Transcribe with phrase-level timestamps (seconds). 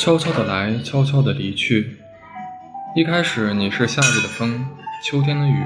[0.00, 1.98] 悄悄的来，悄悄的离去。
[2.96, 4.66] 一开始你是夏日的风，
[5.04, 5.62] 秋天的雨，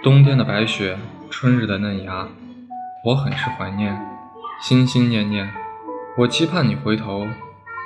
[0.00, 0.96] 冬天的白雪，
[1.28, 2.28] 春日的嫩芽。
[3.04, 4.00] 我很是怀念，
[4.62, 5.52] 心心念念。
[6.18, 7.26] 我期盼你回头，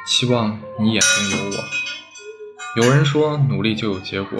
[0.07, 2.85] 期望你眼中有我。
[2.85, 4.39] 有人说努力就有结果，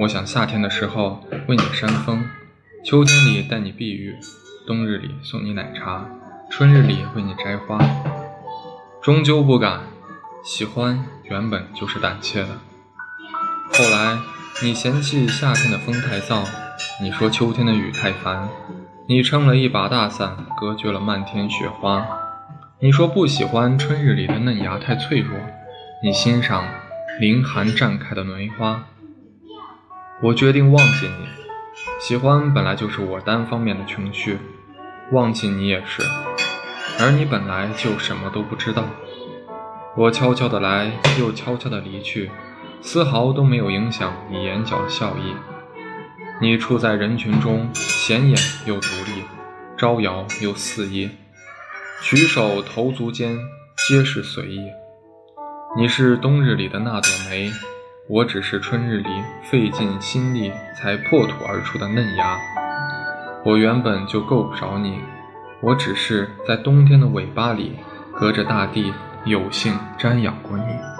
[0.00, 2.28] 我想夏天的时候为你扇风，
[2.84, 4.16] 秋天里带你避雨，
[4.66, 6.04] 冬日里送你奶茶，
[6.50, 7.78] 春日里为你摘花。
[9.00, 9.91] 终究不敢。
[10.44, 12.48] 喜欢原本就是胆怯的。
[13.72, 14.18] 后来
[14.60, 16.44] 你嫌弃夏天的风太燥，
[17.00, 18.48] 你说秋天的雨太烦，
[19.08, 22.04] 你撑了一把大伞，隔绝了漫天雪花。
[22.80, 25.38] 你说不喜欢春日里的嫩芽太脆弱，
[26.02, 26.64] 你欣赏
[27.20, 28.84] 凌寒绽开的梅花。
[30.24, 31.28] 我决定忘记你，
[32.00, 34.38] 喜欢本来就是我单方面的情绪，
[35.12, 36.02] 忘记你也是，
[36.98, 38.84] 而你本来就什么都不知道。
[39.94, 42.30] 我悄悄的来，又悄悄的离去，
[42.80, 45.34] 丝毫都没有影响你眼角的笑意。
[46.40, 49.22] 你处在人群中，显眼又独立，
[49.76, 51.10] 招摇又肆意，
[52.00, 53.36] 举手投足间
[53.86, 54.66] 皆是随意。
[55.76, 57.52] 你是冬日里的那朵梅，
[58.08, 59.10] 我只是春日里
[59.50, 62.38] 费尽心力才破土而出的嫩芽。
[63.44, 65.00] 我原本就够不着你，
[65.60, 67.76] 我只是在冬天的尾巴里，
[68.14, 68.90] 隔着大地。
[69.24, 70.91] 有幸瞻仰过你。